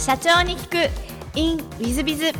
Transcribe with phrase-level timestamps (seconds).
[0.00, 0.90] 社長に聞く。
[1.38, 2.32] In ウィズビズ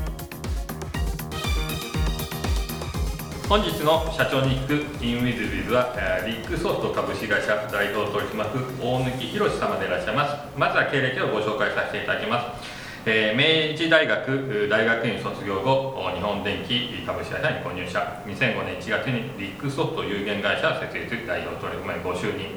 [3.47, 5.05] 本日の社長に聞く。
[5.05, 10.59] In ウィズビズはえーリックソフト株式会社代表取締役大貫宏様でいらっしゃいます。
[10.59, 12.81] まずは経歴をご紹介させていただきます。
[13.05, 18.23] えー明治大学大学院卒業後日本電機株式会社に購入社。
[18.25, 22.57] 2005年1月にリックソフト有限会社設立代表取締役ご就任。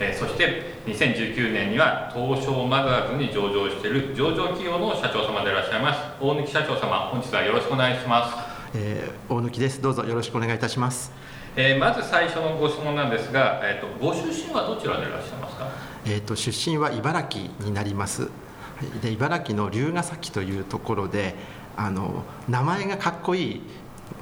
[0.00, 8.36] えーそして2019年には東証マザーズに上場している上場企業の社長様でいらっしゃいます大貫社長様本日はよろしくお願いします
[8.74, 9.80] えー大貫です。
[9.82, 11.10] どうぞよろしくお願いいたします。
[11.56, 15.66] えーまず最初のご質問なんですが、えー、とご出身はどちらでいらっしゃいますか？
[16.06, 18.22] えっ、と出身は茨城になります。
[18.22, 21.34] はいで茨城の龍ヶ崎というところで、
[21.76, 23.62] あの名前がかっこいい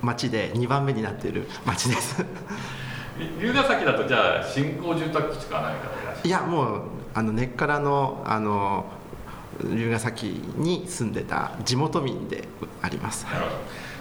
[0.01, 2.25] 町で2番目になっている町です。
[3.41, 6.29] 龍ヶ崎だとじゃあ新興住宅地か何かでいらっしゃる？
[6.29, 6.81] いやもう
[7.15, 8.87] あの根っからのあの
[9.65, 12.47] 龍ヶ崎に住んでた地元民で
[12.83, 13.27] あります。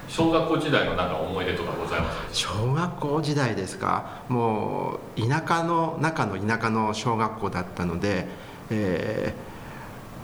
[0.07, 4.21] 小学校時代のなんか思い出とかございます小学校時代ですか？
[4.29, 8.27] もう田舎の中の田舎の小学校だったので、
[8.69, 9.55] えー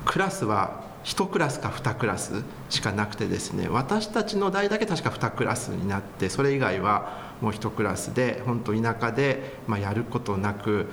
[0.04, 10.88] クラスは1クラスか2クラスしかなくてですね私たちの代だけ確か2クラスになってそれ以外はもう1クラスで本当田舎で、まあ、やることなく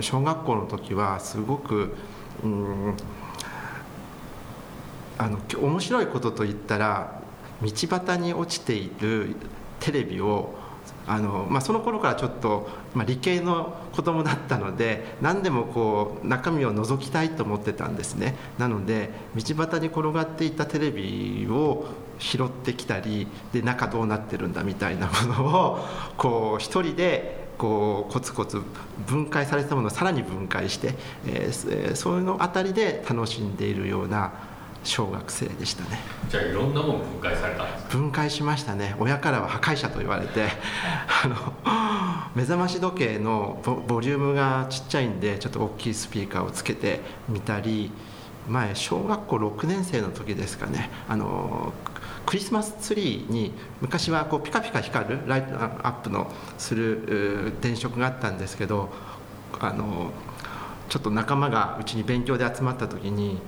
[0.00, 1.94] 小学校の時はすごく
[2.42, 2.94] うん
[5.18, 7.20] あの面白いことといったら
[7.62, 9.34] 道端に落ちている
[9.80, 10.54] テレビを
[11.06, 18.34] あの、まあ、その頃からちょっと、まあ、理系の子供だったので何でもこう中身を覗きたいと思ってたんですね。
[18.58, 21.86] なので道端に転がっていたテレビを
[22.18, 25.78] 拾ってきたりで中どうなってるんだみたいなものを
[26.16, 28.60] こう一人でこうコツコツ
[29.06, 30.94] 分解されたものをさらに分解して、
[31.26, 34.32] えーそういうのあたりで楽しんでいるような
[34.86, 35.98] 小学生でしたね。
[36.30, 38.94] じゃあいろんなもの分解されたんです分解しましたね。
[38.98, 40.48] 親からは破壊者と言われて
[41.24, 41.36] あの
[42.34, 47.90] 目覚まし時計のボボリュームがちっちゃいんでちょっと大きいスピーカーをつけてみたり
[48.48, 50.90] 前小学校6年生の時ですかね。
[51.08, 51.72] あの
[52.26, 58.90] クリスマスツリーに昔はこうピカピカ光るライトアップのする電飾があったんですけど
[59.60, 60.10] あの
[60.88, 63.38] ちょっと仲間がうちに勉強で集まった時に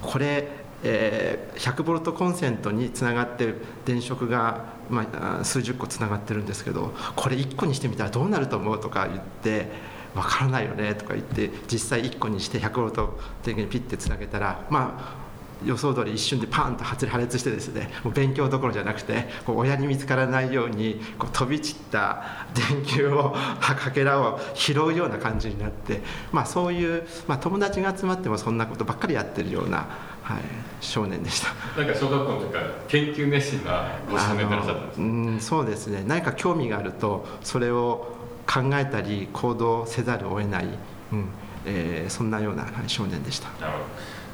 [0.00, 0.48] これ、
[0.82, 9.66] えー100ボルトコンセントにつながってる電飾が、まあ、数十個つながってるんですけどこれ1個にしてみたらどうなると思うとか言って
[10.14, 15.17] わからないよねとか言って実際1個にして100ボルト電源にピッてつなげたらまあ
[15.64, 22.22] 予想通り一瞬でパーンと破裂してですねもう勉強どころじゃなくてこう親に見つからないようにこう飛び散った
[22.54, 26.02] 電球を かけらを拾うような感じになって、
[26.32, 29.86] まあ、そういう、まあ、友達が集まってもそんなことばっかりやってるような、
[30.22, 30.38] はい、
[30.80, 31.48] 少年でした。
[31.80, 40.68] なんか小学校の時から研究熱心なご少年でいらっしゃったんうんそうですね何か興味があるとそれを考えたり行動せざるを得ない、
[41.12, 41.28] うん
[41.66, 43.48] えーそんなようなはい少年でした。
[43.60, 43.84] なるほど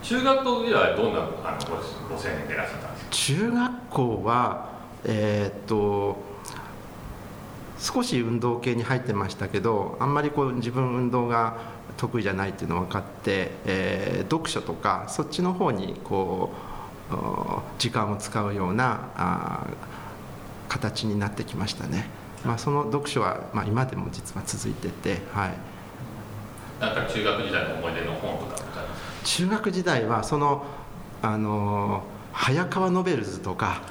[0.05, 1.23] 中学校時代はどんなあ
[1.59, 3.11] のごご青年でいらっしゃったんですか？
[3.11, 4.69] 中学校は
[5.05, 6.17] えーっと
[7.79, 11.57] 少し運動系に入ってましたけどあんまりこう自分運動が
[11.97, 16.51] 得意じゃないっていうのが分かって、えー読書とかそっちの方にこ
[17.11, 22.09] うお時間を使うようなあー形になってきましたね。
[22.45, 25.55] まあ、その読書は、まあ、今でも実は続いてて、はい、
[26.81, 28.64] なんか中学時代の思い出の本とか
[29.25, 30.65] 中学時代はその
[31.23, 33.83] あの早川ノベルズとか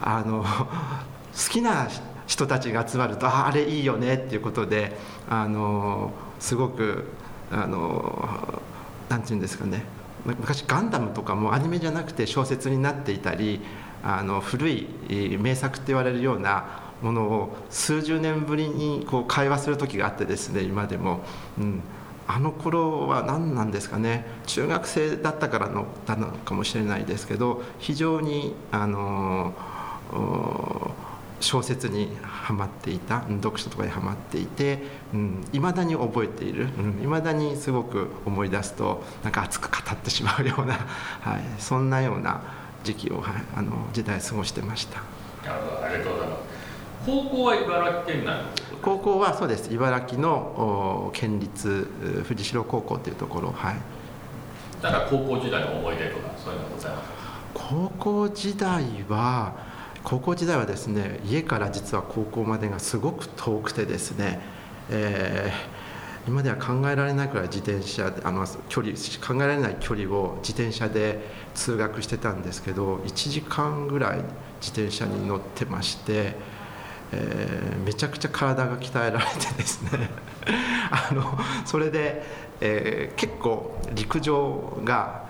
[0.00, 0.44] あの
[1.34, 1.88] 好きな
[2.26, 4.96] 人たちが集まるとああれいいよねっていうことで
[5.28, 7.08] あのすごく
[7.50, 8.62] あの
[9.08, 9.84] なんていうんですかね
[10.24, 13.60] 昔ガンダムとかもアニメじゃなくて小説になっていたり
[14.04, 14.86] あの古い
[15.40, 16.64] 名作って言われるような
[17.02, 21.20] ものを数十年ぶりにこう会話する時があってですね今でも、
[21.58, 21.82] うん、
[22.32, 24.24] あの頃は何なんですかね。
[24.46, 29.52] 中学生だったからのだのかもしれないですけど非常にあの
[31.40, 34.78] 小説にはまっていた読書とかにはまっていて
[35.52, 36.68] いま、うん、だに覚えている。
[37.02, 42.42] いま、うん、だにすごく思い出すとなんか熱く語ってしまうような、はい、そんなような
[42.84, 45.02] 時期を、はい、あの時代過ごしてました。
[47.06, 48.42] 高校は茨城県内の？
[48.82, 49.72] 高校はそうです。
[49.72, 53.52] 茨城のお県立う藤代高校というところ。
[53.52, 53.76] はい。
[54.82, 57.10] なんか高校時代の思い出とかそういうのございます
[57.52, 59.54] 高校時代は
[60.02, 64.40] 高校時代はですね家から実は高校までがすごく遠くてですね、
[64.90, 65.80] えー
[66.28, 68.92] 今では考えられないくらい自転車であの距離
[69.26, 71.18] 考えられない距離を自転車で
[71.54, 74.18] 通学してたんですけど1時間ぐらい
[74.60, 76.34] 自転車に乗ってまして、
[77.12, 80.10] えー、めちゃくちゃ体が鍛えられてですね。
[80.90, 82.22] あのそれで、
[82.60, 85.24] えー、結構陸上が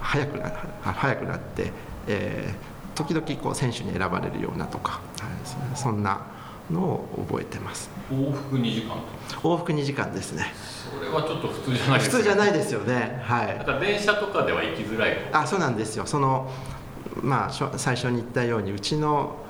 [0.00, 0.52] 速くな
[0.82, 1.72] 速くなって、
[2.06, 6.20] えー、時々こう選手に選ばれるようなとか、はい、そんな
[6.70, 7.90] のを覚えてます。
[8.10, 8.96] 往復2時間
[9.42, 10.52] 往復2時間ですね。
[10.92, 13.22] それはちょっと普通じゃないです普通じゃないですよね。
[13.24, 13.58] はい。
[13.58, 15.16] だから電車とかでは行きづらい。
[15.32, 16.06] あそうなんですよ。
[16.06, 16.50] その
[17.22, 19.45] まあ最初に言ったようにうちの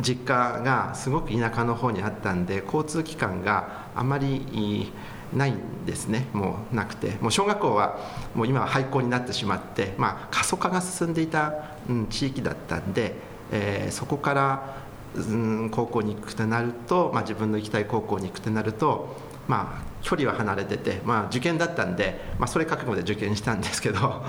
[0.00, 4.92] 実家がすごく田舎の方にあったんで交通機関があまり
[5.34, 6.26] ないんですね。
[6.32, 7.16] もうなくて。
[7.20, 7.98] もう小学校は
[8.34, 11.54] もう今は廃校になってしまって、まあ、過疎化が進んでいた、
[11.88, 13.14] うん、地域だったんで、
[13.52, 14.84] えー、そこから
[15.16, 15.20] う
[15.66, 19.16] ん、高校に行くとなると、まあ、自分の行きたい高校に行くとなると、
[19.46, 24.24] まあ、距離は離れてて、まあ、受験だったんで、まあ、それ覚悟で受験したんですけど、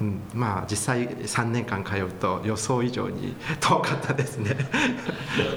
[0.00, 4.56] うん、まあ実際3年間通うと予想以上に 遠かったですね。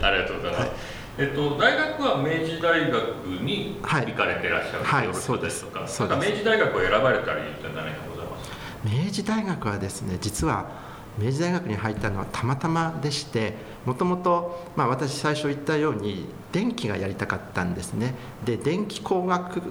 [0.01, 0.71] ありがとうございます、はい、
[1.17, 5.65] えっと、大学は明治大学に行かれてらっしゃる、はい、はい、そうです。
[5.87, 6.31] そうです。
[6.31, 8.51] 明治大学を選ばれた理由って何かございます
[8.83, 10.85] 明治大学はですね実は
[11.17, 13.53] 明治大学に入ったのはたまたまでして
[13.85, 18.13] もともと私最初言ったように電気がやりたかったんですね。
[18.43, 19.61] で電気工学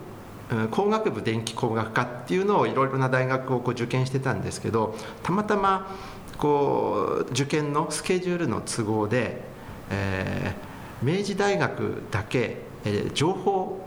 [0.70, 5.91] 工学部電気工学科っていうのをいろいろな大学をこう受験してたんですけどたまたま
[6.38, 9.43] こう受験のスケジュールの都合で、
[9.91, 13.87] えー、明治大学だけ、えー、情報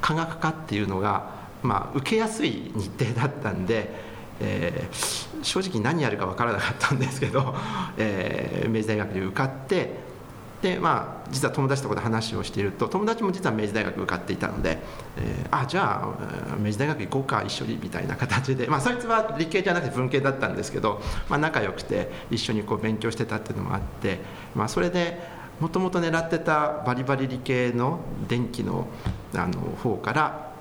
[0.00, 1.30] 科学科っていうのが、
[1.62, 4.12] まあ、受けやすい日程だったんで
[4.44, 7.54] えー、正直何やるか分からなかったんですけど、
[7.96, 9.90] えー、明治大学に受かって
[10.62, 14.78] でまあ実は友達とこで話をしていると友達も実は明治大学受かっていたので、
[15.18, 24.20] えー、あじゃあ明治大学行こうか一緒にみたいな形で、まあ、そいつは理系じゃなくて文系だったんですけど、まあ、仲良くて一緒にこう勉強してたっていうのもあって、
[24.54, 25.18] まあ、それで
[25.58, 27.98] もともと狙ってたバリバリ理系の
[28.28, 28.86] 電気の
[29.34, 30.52] あの方から、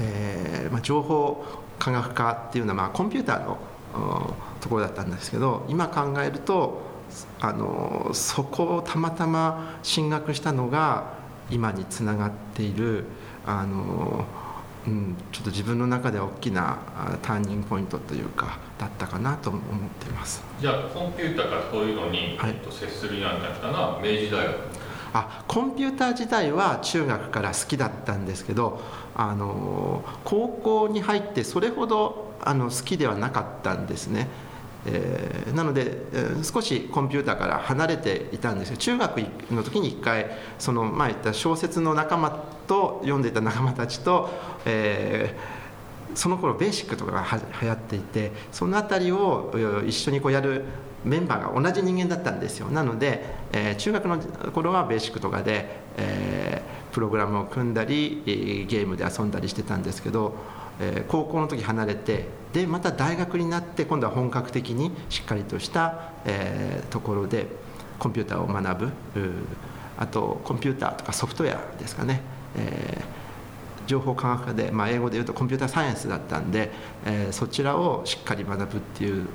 [0.00, 1.44] えーまあ、情報
[1.78, 3.58] 科学科っていうのはまあコンピューターの
[4.60, 6.95] ところだったんですけど今考えると
[7.40, 11.14] あのそこをたまたま進学したのが
[11.50, 13.04] 今につながっている
[13.46, 14.24] あの、
[14.86, 16.78] うん、ちょっと自分の中で大きな
[17.22, 19.62] ターニングポイントというかだったかなと思っ
[20.00, 20.42] ています。
[20.60, 24.86] じゃあコンピューターがそういうのに、はい、接するようになったのは明治大学。
[25.12, 28.82] あコンピューター自体は中学から好きだったんですけど
[29.14, 34.28] あの高校に入ってそれほどあの好きではなかったんですね。
[34.88, 38.76] えー、なので、えー、少しコンピューターから離れていたんですよ。
[38.76, 39.18] 中学
[39.50, 40.26] の時に一回
[40.58, 42.30] その前言った小説の仲間
[42.68, 44.30] と読んでいた仲間たちと、
[44.64, 49.52] えー、その頃ベーシックとかがは流行っていてその辺りを
[49.86, 50.64] 一緒にこうやる
[51.04, 52.68] メンバーが同じ人間だったんですよ。
[52.68, 54.18] なので、えー、中学の
[54.52, 60.34] 頃はベーシックとかで、えー、プログラムを組んだりゲームで遊んだりしてたんですけど、
[60.80, 67.48] えー、高校の時離れてでまた大学になって今度は本格的にしっかりとした、えー、ところで
[67.98, 68.92] コンピューターを学ぶ
[69.98, 72.22] あとコンピューターとかソフトウェアですかね、
[72.56, 76.70] えー、情報科学科で、まあ、英語で言うとコンピューターサイエンスだったんで、
[77.04, 79.26] えー、そちらをしっかり学ぶっていう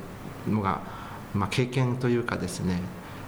[0.49, 0.81] のが
[1.35, 2.79] まあ、経験というかですね、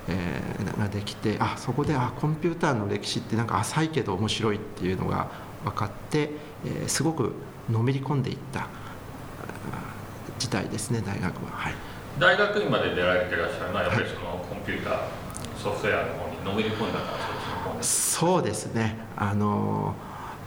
[0.07, 5.29] えー、ができてあそこであコンピューターの歴史ってなんか浅いけど面白いっていうのが
[5.63, 6.31] 分かって、
[6.65, 7.33] えー、すごく
[7.69, 8.67] のめり込んでいった。
[10.43, 11.73] 時代ですね大学は、はい、
[12.19, 14.97] 大学院まで出られてらっしゃるのはやっぱりそのコンピューター、
[15.57, 17.12] ソフトウェアの方にのめり込んだか
[17.77, 18.97] らそうですね。
[19.15, 19.95] あの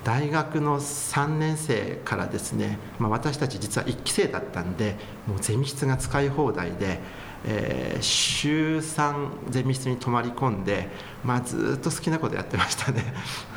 [0.05, 7.01] 大学の3年生からですね、まあ、私たち実は1期生だったんでもうゼミ室が使い放題で
[7.49, 10.89] えー、週3ゼミ室に泊まり込んで、
[11.25, 13.05] まあ、ずっと好きなことやってましたね。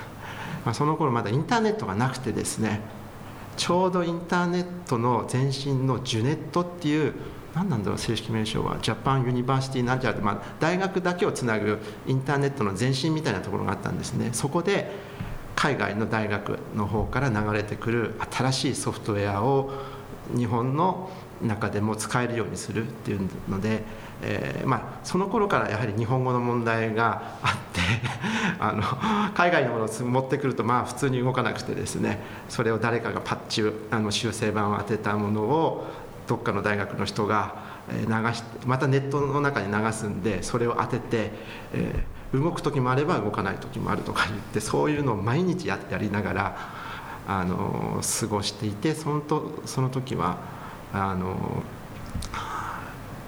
[0.63, 2.81] まあその頃まだインターネットがなくてですね
[3.60, 7.13] ちょうどインターネットの前身のジュネットっていう
[7.54, 8.78] 何なんだろう正式名称は。
[8.82, 14.30] ジャパンユニバーシティナジャーで、まあ、大学だけをつなぐインターネットの前身みたいなところがあったんですね。
[14.32, 14.89] そこで
[15.58, 19.72] 海外の大学の方から流れてくる新しいソフトウェアを
[20.34, 21.10] 日本の
[21.41, 23.84] 中でも使えるようにするっていうので、
[24.22, 27.81] えー、まあ、その頃からやはり日本語の問題があって
[28.60, 28.84] あの
[29.34, 35.88] 海外のものを持ってくるとまあ普通に動かなくてですねそれを誰かがパッチあの修正版を当てたものを
[36.27, 41.31] どっかの大学の人が流しまたネットの中に流すんでそれを当てて、
[41.74, 46.58] えー、動く時もあれば動かない時もあるとか言ってそういうのを毎日やりながら
[47.27, 50.59] あの過ごしていてそのとその時は
[50.93, 51.63] あの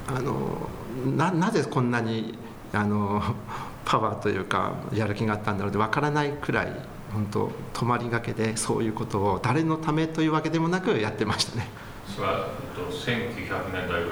[0.08, 0.70] あの
[1.15, 2.38] ななぜこんなに
[2.74, 3.22] あの
[3.86, 6.74] パワーというかやる気があったんだろうってわからないくらい
[7.13, 11.68] 本当泊まりがけでそういうことを誰のためというわけでもなくやってましたね。
[12.15, 14.03] それは、えっと、1900年代ぐらい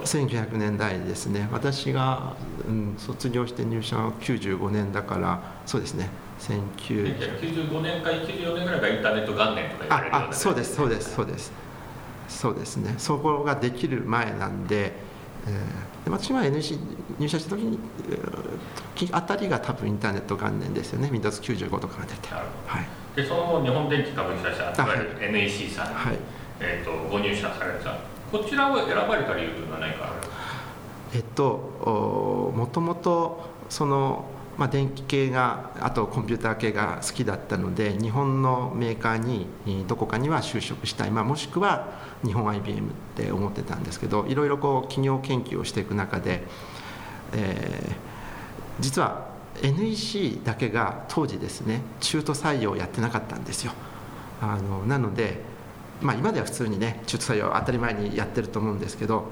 [0.00, 1.48] ですか？1900年代ですね。
[1.52, 2.34] 私が、
[2.68, 6.10] うん、卒業して入社は95年だからそうですね。
[6.40, 11.52] 1995年か94年ぐらいがインターネット元年とか言われるようなああそうですそうですそうです
[12.28, 12.94] そうですね。
[12.98, 14.92] そこができる前なんで,、
[15.46, 16.78] えー、で私は NC
[17.18, 17.78] 入社した時に
[18.94, 21.08] 時あたりが多分インターネット元年ですよね。
[21.12, 22.28] Windows95 とかが出て
[22.66, 22.86] はい。
[23.16, 26.18] でその日本電機株式会社いあわゆる NEC さんに、はい。
[26.60, 27.96] えー、とご入社された。
[28.30, 30.36] こちらを選ばれた理由というのは何かあるんですか？
[31.14, 34.24] えっとおもともとその、
[34.58, 39.46] まあ、電気系があとコンピューター系が好きだったので日本のメーカーに
[39.86, 41.88] どこかには就職したい、まあ、もしくは
[42.24, 46.42] 日本 IBM って思ってたんですけどいろいろこう企業研究をしていく中で、
[47.32, 48.08] えー
[48.80, 49.28] 実は
[49.62, 53.72] NEC だけが当時ですね中途採用やってなかったんですよ。
[54.40, 55.40] あのなので、
[56.00, 59.24] まあ、今では普通にね中途採用当たり前にやってると思うんですけど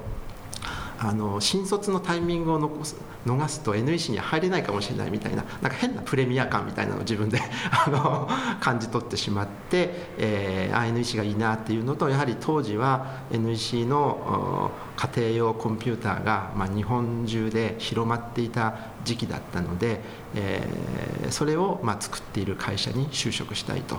[0.99, 7.41] あの新卒のタイミングを残す逃すと NEC に入れないかもしれないみたいななんか変なプレミア感みたいなのを自分で
[7.87, 8.29] あの
[8.61, 18.75] 感じ取ってしまって、えー、あ NEC がいいなっていうのとやはり当時は NEC の家庭用コンピューターが、まあ、日本中で広まっていた
[19.05, 20.00] 時期だったので、
[20.35, 23.99] えーそれを、まあ、作っている会社に就職したいと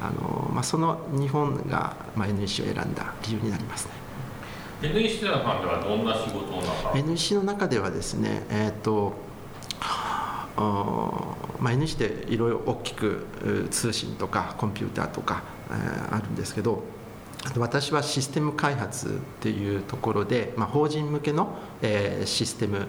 [0.00, 4.03] あの、まあ、その日本が、まあ、NEC を選んだ理由になりますね。
[4.82, 9.14] NEC さんではどんな仕事なさる NEC の中ではですね、えーと
[10.56, 13.26] まあ、NEC でいろいろ大きく
[13.70, 16.82] 通信とかコンピューターとか、えーあるんですけど
[17.58, 22.86] 私はシステム開発っていうところで、まあ、法人向けの、えーシステム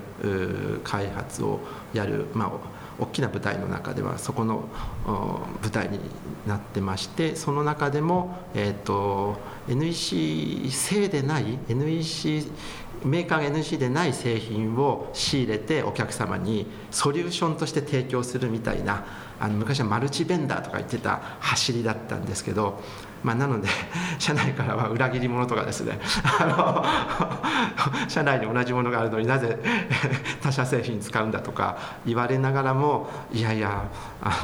[0.84, 1.60] 開発を
[1.94, 2.52] やる、まあ、
[3.00, 4.70] 大きな舞台の中ではそこの
[5.62, 6.00] 舞台に
[6.48, 9.38] なってましてその中でも、えー、と
[9.68, 12.46] NEC 製でない NEC
[13.04, 19.06] メーカーが NEC でない製品を仕入れてお客様にソリューションとして提供するみたいな
[19.40, 22.80] あの昔はマルチベンダーとか言ってた走りだったんですけど、
[23.26, 23.68] まあ、なので
[24.20, 26.00] 社内からは裏切り者とかですね。
[26.40, 26.86] あの
[28.08, 29.58] 社内に同じものがあるのになぜ
[30.44, 33.86] 他社製品使うんだとか言われながらもいやいや
[34.22, 34.42] あ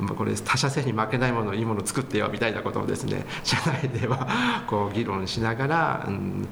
[0.00, 4.28] のこれ他社製品負けないものいいもの作ってよみたいなことをですね社内では
[4.68, 6.48] こう議論しながら、うん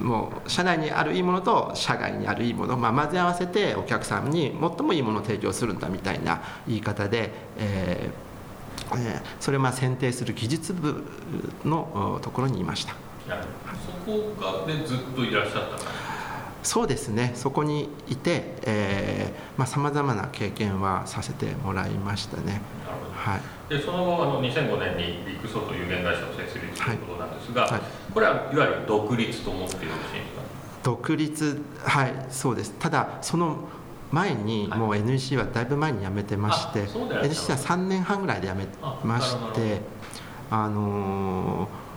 [0.00, 8.29] もう社内にあるいいものと社外にあるいいもの、まあ、混ぜ合わせてお客さんに最もいいものを提供するんだみたいな言い方で、えー
[8.96, 11.04] えーそれをまあ選定する技術部
[11.64, 12.94] のおところにいました。
[13.26, 15.78] そこがでずっといらっしゃった。
[16.62, 17.32] そうですね。
[17.34, 19.32] そこにいて
[19.64, 22.42] さまざ、まな経験はさせてもらいましたね。
[22.44, 22.60] なる
[23.02, 23.12] ほど。
[23.12, 23.40] はい。
[23.70, 27.80] でその後あの2005年にビッグソフト有限会社を設立ということなんですが、はい。
[28.12, 30.42] これはいわゆる独立と思ってよろしいですか？
[30.82, 32.74] 独立はいそうです。
[32.78, 33.56] ただその
[34.10, 34.78] 前にはい。
[34.78, 38.66] もう NEC はだいぶ前に辞めてまして、あそうでい NEC は3年半ぐらいで辞め
[39.04, 39.80] まして
[40.50, 41.90] あのー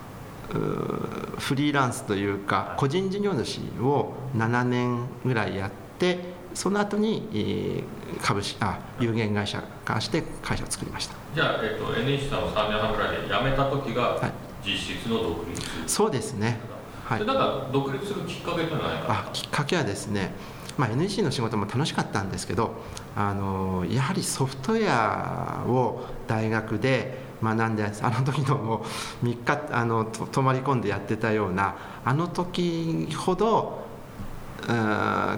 [1.38, 6.18] フリーランスというか個人事業主を7年ぐらいやって
[6.52, 7.84] その後に、えー
[8.22, 11.16] 株式あ有限会社化して会社を作りました。
[11.34, 14.32] じゃあ、えっと NEC さんを3年半ぐらいで辞めた時がはい。
[14.64, 16.58] 実質の独立、そうですね。
[17.04, 17.18] はい。
[17.18, 20.32] でなんか独立するきっかけというのはあきっかけはですね、
[20.78, 22.72] まあ、NEC の仕事も楽しかったんですけど
[23.14, 28.84] あのやはりソフトウェアを大学で学んであの時のも
[29.22, 33.84] う3日あの泊まり込んでやってたようなあの時ほど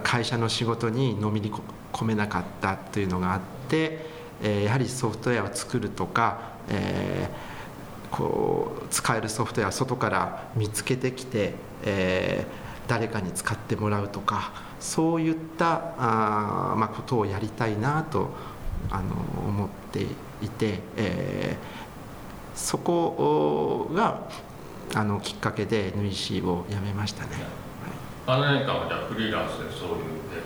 [0.03, 1.51] 会社の仕事にのめり
[1.91, 4.05] 込めなかったというのがあって、
[4.41, 6.39] えーやはりソフトウェアを作るとか、
[6.69, 7.57] えー
[8.09, 18.29] こう使えるソフトウェアを外から見つけてきて、えー誰かに使ってもらうとかそういったあー、まあ、ことをやりたいなと
[18.89, 19.15] あの
[19.47, 20.03] 思って
[20.41, 21.87] いて、えー
[22.57, 24.27] そこが
[24.95, 27.29] あのきっかけで NEC を辞めましたね。
[28.25, 29.95] あの年間はじゃあフリーランスでそういう、
[30.33, 30.41] えっ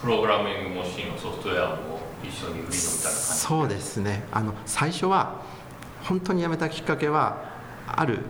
[0.00, 4.24] プログラミングモシーンのソフトウェアも一緒に売りのみたいな感じそうですね。
[4.32, 5.42] あの最初は
[6.02, 7.36] 本当に辞めたきっかけは
[7.86, 8.20] ある。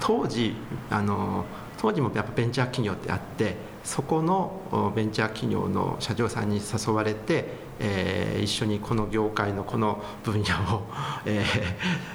[0.00, 0.56] 当時
[0.90, 1.44] あの
[1.78, 10.82] 当時もやっぱベンチャー企業ってあってそこのベンチャー企業の社長さんに誘われてえー、一緒にこの業界のこの分野を、
[11.26, 11.46] えー、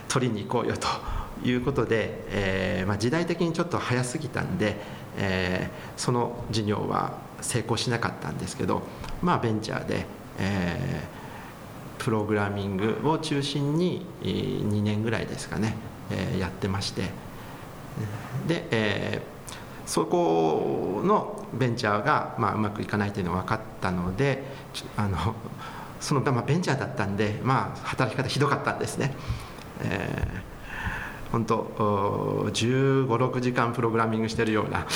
[0.08, 0.88] 取りに行こうよと
[1.48, 4.78] いうことで、えーまあ、時代的にちょっと早すぎたんで、
[5.18, 8.84] えー、その事業は成功しなかったんですけど、
[9.22, 10.06] まあ、ベンチャーで、
[10.38, 15.76] えー、プログラミングを中心に2年ぐらいですかね、
[16.10, 17.04] えー、やってまして。
[18.48, 19.54] で、えー、
[19.86, 24.44] そこのベンチャーが、まあ、うまくいかないというのが分かったので
[24.98, 25.36] あの
[26.00, 29.16] その、まあ、ベンチャーだったんで、まあ、働き方ひどかったんですね。
[29.82, 30.50] えー
[31.32, 34.80] 本当1 5 6時間プログラミングしてるような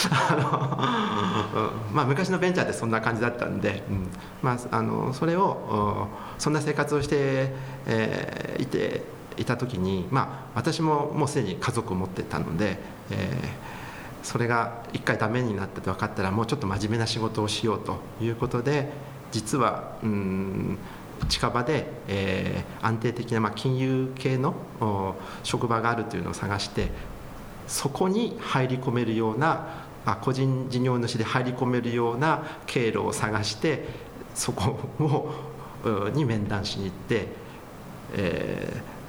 [1.93, 4.07] まあ、昔のベンチャーってそんな感じだったんで、うん
[4.41, 6.07] まあ、あのそれを
[6.39, 7.53] そんな生活をして、
[7.85, 9.03] えー、いて
[9.37, 12.79] いた時に、まあ、私ももうすでに家族を持ってたので、
[13.11, 13.17] えー、
[14.23, 18.89] それが一回ダメになったと分かったらもうちょっと真面目な仕事をしようということで
[19.31, 20.77] 実はうん
[21.29, 24.55] 近場で、えー、安定的な、まあ、金融系の
[25.43, 26.89] 職場があるというのを探して
[27.67, 33.85] そこに入り込めるようなあ個人事業主で入り込めるような経路を探して
[34.35, 37.27] そこを に面談しに行って、
[38.13, 39.02] えー、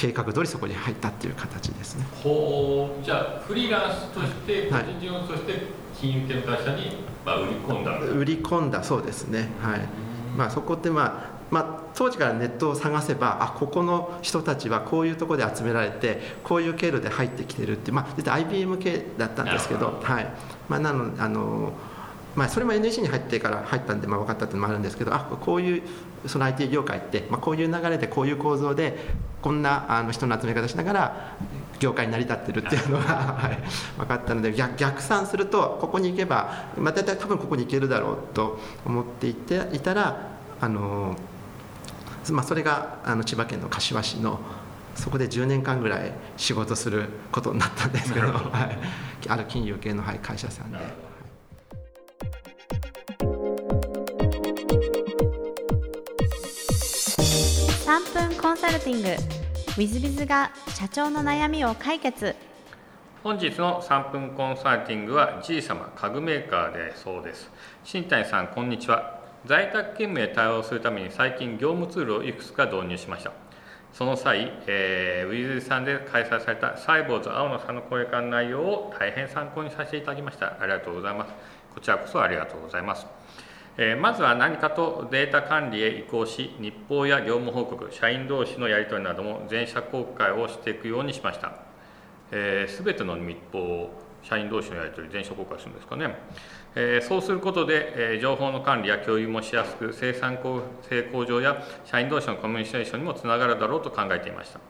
[0.00, 2.06] 計画通りそこに入ったっていう形ですね。
[2.24, 5.52] ほうじゃあフリーランスとして個人事業主として
[5.94, 9.50] 金融系の会社に、まあ、売り込んだ売り込んだそうですね。
[9.60, 9.80] はい。
[10.34, 20.26] まあ、そこってまあまあ、当時からネットを探せばあここの人たちはこういうところで集められてこういう経路で入ってきてるって、まあ、実は IBM 系だったんですけどはい。
[20.68, 21.72] まあ、なのあの
[22.36, 25.82] まあ、それも NEC に入ってから入ったんで、まあ、分かったっていうのもあるんですけどあこういう
[26.26, 28.96] その IT 業界って、まあ、こういう流れでこういう構造で
[29.42, 31.36] こんなあの人の集め方しながら
[31.78, 33.58] 業界に成り立ってるっていうのが、はい、
[33.98, 40.28] 分かったので逆逆算するとここに行けば、まあ、大体多分ここに行けるだろうと思っていていたら
[40.60, 41.16] あの
[42.30, 44.40] まあ、それがあの千葉県の柏市の
[44.94, 51.09] そこで10年間ぐらい仕事することになったんですけど、はい、ある金融系の、はい、会社さんで。
[57.90, 59.08] 3分コンサルティング。
[59.08, 59.16] w
[59.78, 62.36] i z b i z が社長の悩みを解決。
[63.24, 67.50] 本日の3分コンサルティングは G 様家具メーカーでそうです。
[67.82, 69.18] 新谷さんこんにちは。
[69.44, 73.32] 在宅勤務へ対応するために最近業務ツールをいくつか導入しました。
[73.92, 80.56] その際、えー、ウィズさんで開催されたサイボーズ青野さんの声か内容を大変参考にさせていただきました。
[80.60, 81.32] ありがとうございます。
[81.74, 83.04] こちらこそありがとうございます。
[83.78, 91.54] えまずは何かとデータ管理へ移行し日報や業務報告社員同士のやり取りなども全社公開をしていくようにしました、
[92.30, 96.14] えー、ての日報を社員同士のやり取り全社公開するんですかね。
[96.76, 100.38] えそうすることで、え情報の管理や共有もしやすく生産
[100.82, 104.60] 性向上や社員同士のコミュニケーションにもつながるだろうと考えていました。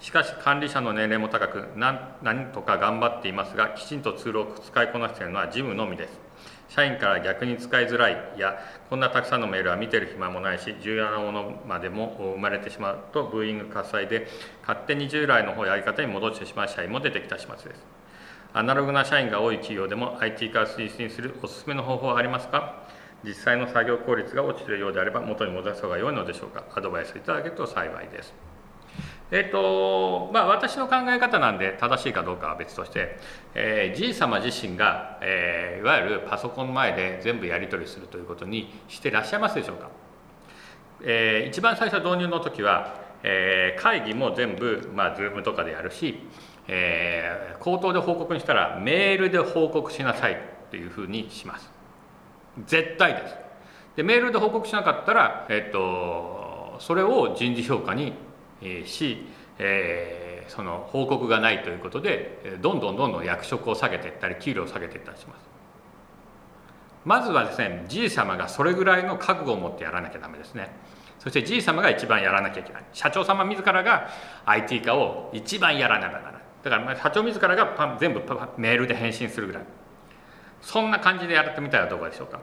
[0.00, 6.29] しかし管理者の年齢も高く何何とか頑張っていますがきちんとツールを使いこなしているのは事務のみです。
[6.70, 14.28] 社員から逆に使いづらいやこんなたくさんのメールは見てる暇もないし重要なものまでも生まれてしまうとブーイング喝采で
[14.62, 17.84] 勝手に従来の方やり方に戻ってしまう社員も出てきた始末です。
[18.52, 22.88] アナログな社員が多い企業でも IT 化を推進するおすすめの方法はありますか？
[23.24, 26.64] 実際の作業効率が落ちているようであれば元に戻す方が良いのでしょうか？
[26.74, 28.32] アドバイスいただけると幸いです。
[29.30, 33.16] えっ、とまあ私の考え方なんで正しいかどうかは別として、
[33.54, 39.90] えー、じい様自身が、えー、いわゆるパソコン前で全部やり取りするということにしてらっしゃいますでしょうか、
[41.02, 46.18] えー、一番最初導入の時は、えー、会議も全部、まあ、Zoom とかでやるし
[46.72, 50.36] えー、口頭で報告にしたらメールで報告しなさいっ
[50.70, 51.68] ていうふうにします。
[52.64, 53.34] 絶対です。
[53.96, 58.12] でメールで報告しなかったら、えっと、それを人事評価に
[58.60, 59.26] し、
[59.58, 65.50] えー、その報告がないということでどんどんどんどん役職を下げていったり給料を下げていったりします。
[67.04, 70.70] まずはですねじい様がそれぐらいの覚悟を持ってやらなきゃダメですね。
[71.18, 72.84] そしてじい様が一番やらなきゃいけない。
[72.92, 74.08] 社長様自らが
[74.46, 76.42] IT 化を一番やらなきゃならない。
[76.62, 78.20] だから社長自らがパン全部
[78.56, 79.62] メールで返信するぐらい。
[80.62, 82.40] そんな感じでやってみたらどうでしょうか。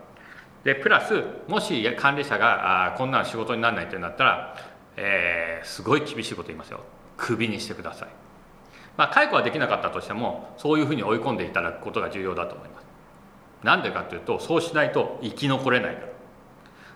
[0.63, 4.55] でプラスもし管理者があこんな仕事にならないってなったら、
[4.97, 6.81] えー、すごい厳しいこと言いますよ。
[7.15, 8.09] クビにしてください。
[8.97, 12.87] まあ解雇はできなかったとしてもそういうふうに追い込んでいただくことが重要だと思います。
[13.63, 16.07] なんでかというとそうしないと生き残れないから。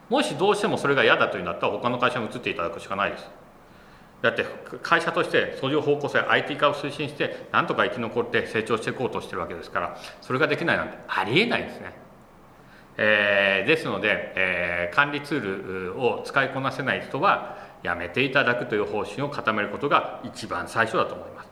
[0.09, 3.29] もしどうしてもそれが嫌だというんだったら他の会社に移っていただくしかないです。
[4.21, 4.45] だって
[4.83, 11.93] 会社としてそういう方向性 IT 化を推進してなんとか生き残って成長していこうとしてるわけですからそれができないなんてありえないですね。
[12.97, 21.51] えー、ですので、えー、管理ツールを使いこなせない人はやめていただくという方針を固めることが一番最初だと思います。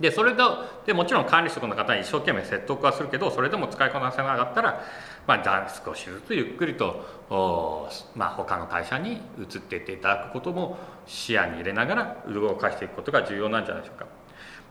[0.00, 4.80] でそれとでもちろん管理職の方に一生懸命説得はするけどそれでも使いこなせなかったら、
[5.26, 7.04] まあ、少しずつゆっくりと、
[8.14, 14.06] まあ、他の会社に移っていっていただくことも視野に入れながら動かしていくことが重要なんじゃないでしょうか。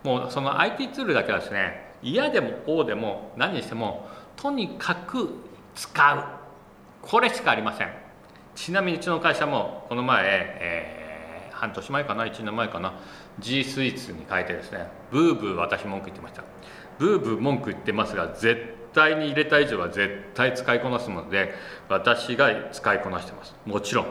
[0.03, 5.29] もうその IT ツールだけはですね嫌でもこうでも何にしてもとにかく
[5.75, 6.23] 使う
[7.01, 8.06] これしかありません
[8.57, 12.99] ちなみにうちの会社もこの前、えー、半年前かな1年前かな
[13.37, 16.43] G スイーツに変えてですねブーブー私文句言ってました。
[16.97, 21.53] ブーブー文句言ってますが絶対に入れた以上は絶対使いこなすもので
[21.87, 23.55] 私が使いこなしてます。
[23.63, 24.07] もちろん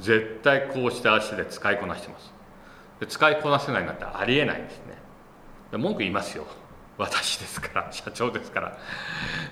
[0.00, 2.32] 絶対こうして足で使いこなしてます。
[2.98, 5.78] で使いこなせないなんてありえないんですね。
[5.78, 6.46] 文句言いますよ。
[6.98, 8.76] 私ですから 社長ですから。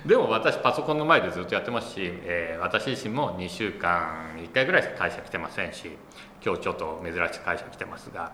[0.05, 5.97] でも私パソコンの前でずっとやってますし、えー、私自身も2週間1回ぐらい会社来てませんし
[6.45, 8.33] 今日ちょっと珍しい会社来てますが、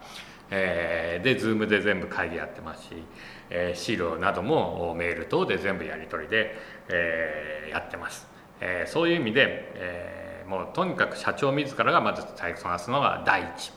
[0.49, 3.03] えー、で Zoom で全部会議やってますし、
[3.49, 6.57] えー、資料などもメール等で全部やり取りで、
[6.89, 8.27] えー、やってます、
[8.59, 13.71] えー、そういう意味で、えー、もうとにかく社長自らがまず使いこなすのが第一。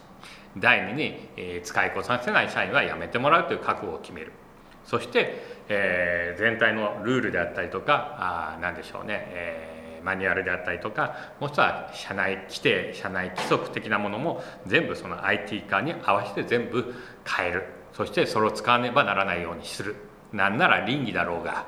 [0.58, 4.32] 第二に、えー、使いこなせない社員は辞めてもらうという覚悟を決める。
[4.86, 16.94] そして、えー、全体のルールであったりとかあ何でしょうね、えー、マニュアルであったりとかもしくは社内規定社内規則的なものも全部その IT 化に合わせて全部
[17.24, 19.96] 変えるそしてそれを使わねばならないようにする
[20.32, 21.66] なんなら倫理だろうが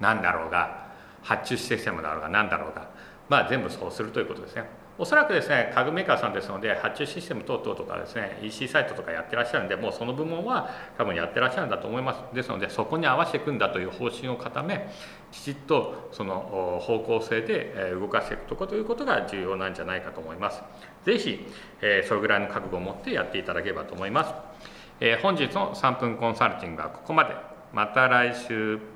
[0.00, 0.86] 何だろうが
[1.22, 2.88] 発注システムだろうが何だろうが
[3.28, 4.85] まあ全部そうするということですね。
[4.98, 12.34] おそらくですね家具メーカーさんですので発注システム等々とかですね EC サイトとかやってらっしゃるんでもうその部門は多分やってらっしゃるんだと思います。
[12.34, 14.88] ですのでそこに合わせていくんだという方針を固め
[15.32, 20.62] きちっとその方向性で動かしていくということが重要なんじゃないかと思います。
[21.04, 21.46] 是非
[22.06, 24.34] それぐらいの覚悟を持ってやっていただければと思います。
[25.22, 27.34] 本日の3分コンサルティングはここまで。
[27.72, 28.95] また来週。